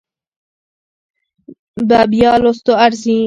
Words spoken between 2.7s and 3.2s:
ارزي